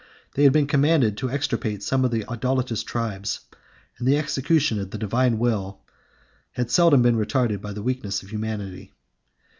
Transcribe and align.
They 0.33 0.45
had 0.45 0.51
been 0.51 0.65
commanded 0.65 1.15
to 1.17 1.29
extirpate 1.29 1.83
some 1.83 2.03
of 2.03 2.09
the 2.09 2.21
most 2.25 2.29
idolatrous 2.31 2.81
tribes, 2.81 3.41
and 3.99 4.07
the 4.07 4.17
execution 4.17 4.79
of 4.79 4.89
the 4.89 4.97
divine 4.97 5.37
will 5.37 5.79
had 6.53 6.71
seldom 6.71 7.03
been 7.03 7.17
retarded 7.17 7.61
by 7.61 7.73
the 7.73 7.83
weakness 7.83 8.23
of 8.23 8.31
humanity. 8.31 8.93